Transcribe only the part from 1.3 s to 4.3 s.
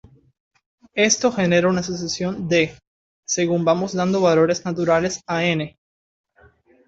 genera una sucesión {"d"} según vamos dando